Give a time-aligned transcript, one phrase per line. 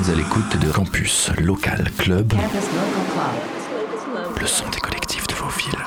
[0.00, 2.32] êtes à l'écoute de Campus Local Club,
[4.40, 5.84] le son des collectifs de vos villes.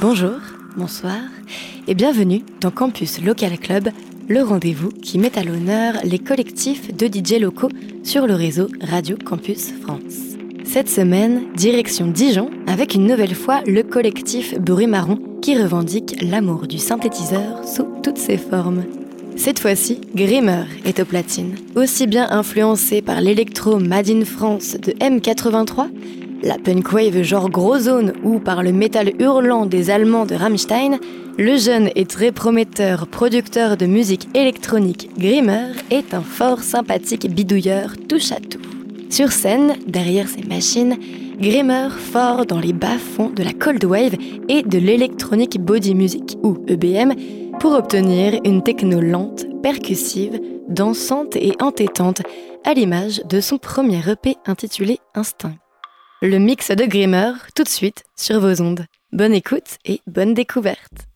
[0.00, 0.38] Bonjour,
[0.76, 1.16] bonsoir
[1.86, 3.88] et bienvenue dans Campus Local Club,
[4.28, 7.70] le rendez-vous qui met à l'honneur les collectifs de DJ locaux
[8.02, 10.36] sur le réseau Radio Campus France.
[10.64, 16.66] Cette semaine, direction Dijon avec une nouvelle fois le collectif Bruit Marron qui revendique l'amour
[16.66, 18.84] du synthétiseur sous toutes ses formes.
[19.36, 21.54] Cette fois-ci, Grimmer est au platine.
[21.76, 25.88] Aussi bien influencé par l'électro Made in France de M83,
[26.42, 30.98] la punk wave genre gros zone ou par le métal hurlant des Allemands de Rammstein,
[31.38, 37.94] le jeune et très prometteur producteur de musique électronique Grimmer est un fort sympathique bidouilleur
[38.08, 38.60] touche à tout.
[39.10, 40.96] Sur scène, derrière ses machines,
[41.38, 44.16] Grimmer fort dans les bas-fonds de la cold wave
[44.48, 47.12] et de l'électronique body music ou EBM
[47.60, 52.22] pour obtenir une techno lente, percussive, dansante et entêtante,
[52.64, 55.56] à l'image de son premier EP intitulé Instinct.
[56.22, 58.86] Le mix de Grimmer, tout de suite, sur vos ondes.
[59.12, 61.08] Bonne écoute et bonne découverte.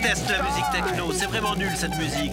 [0.00, 2.32] Déteste la musique techno, c'est vraiment nul cette musique.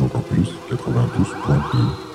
[0.00, 2.11] Encore plus, 92.2.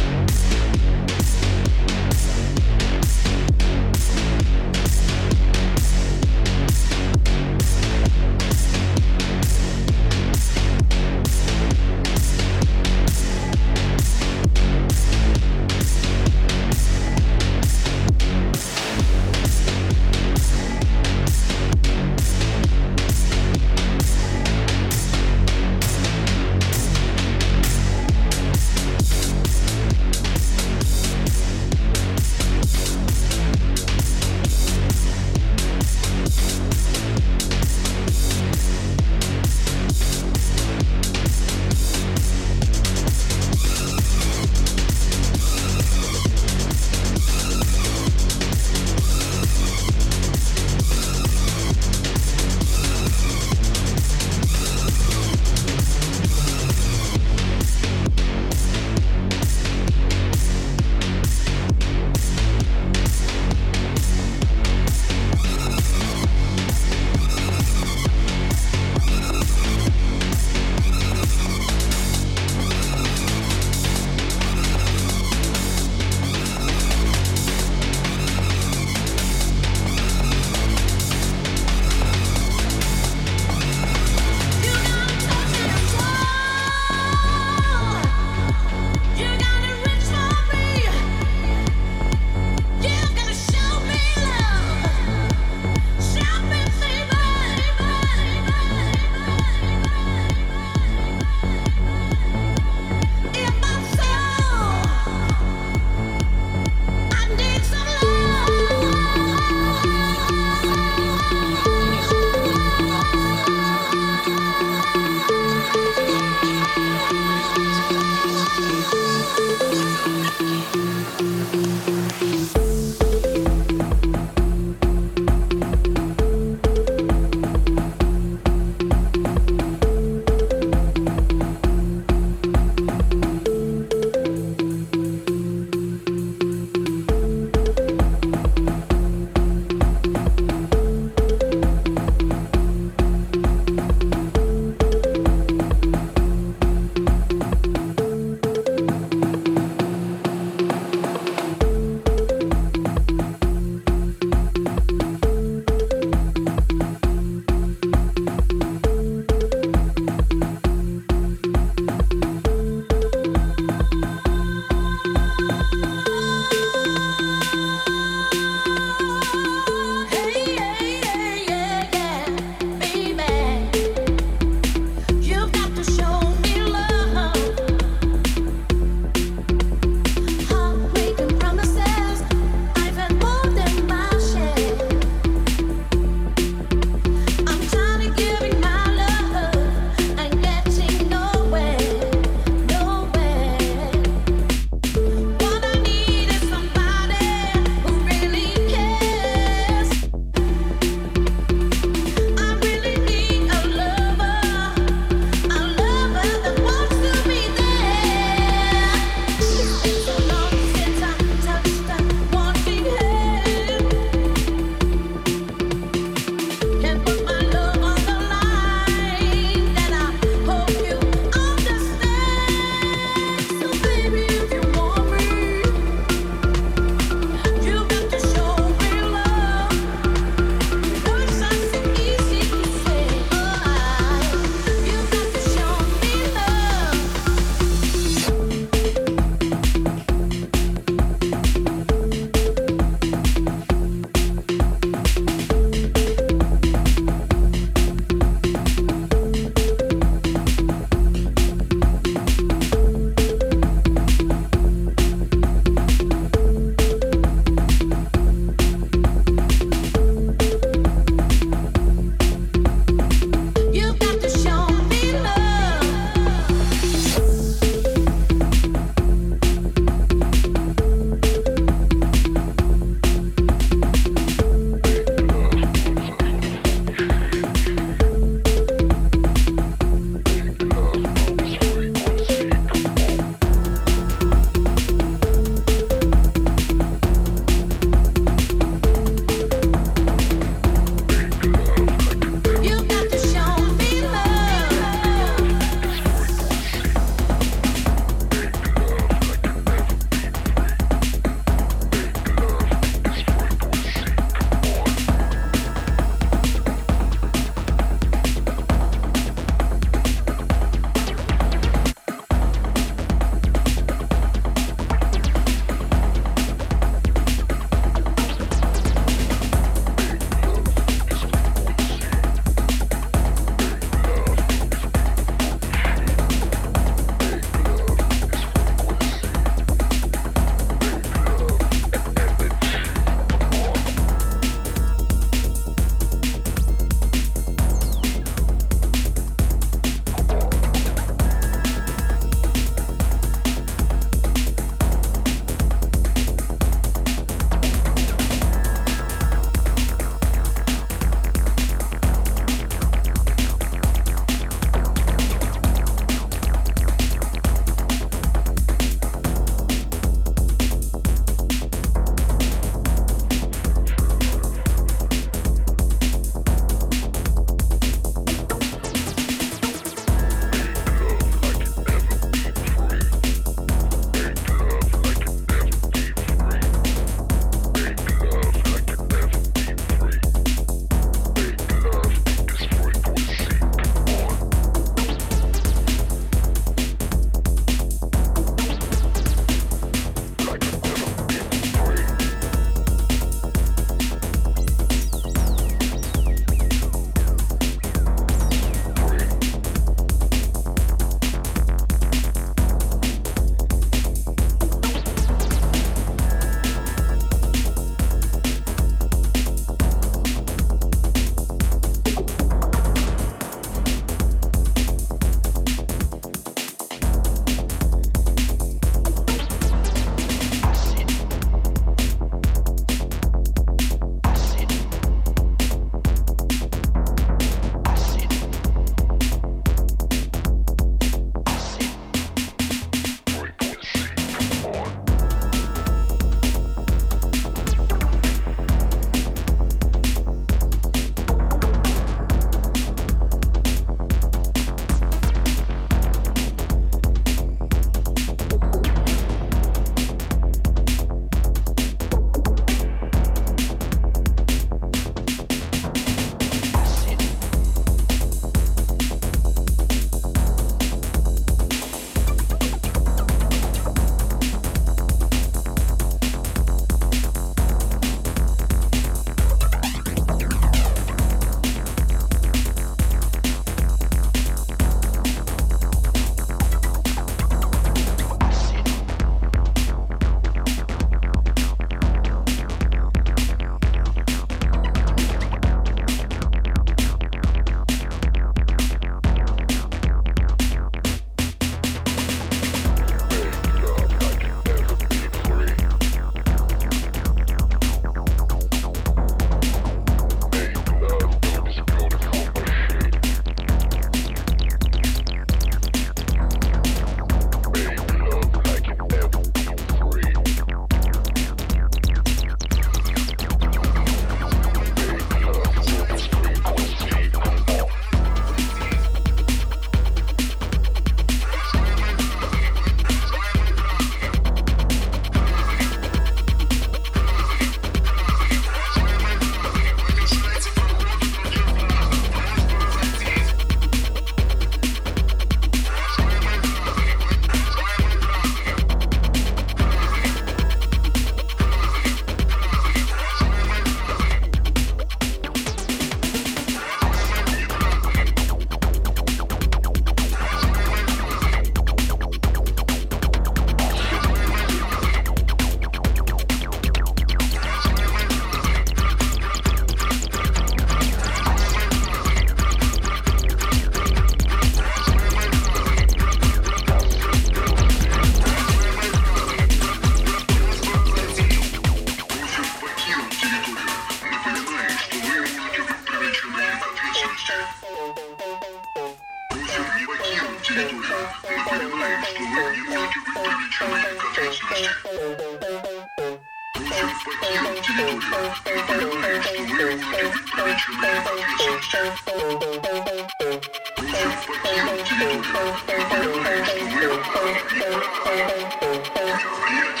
[597.91, 600.00] Thank you.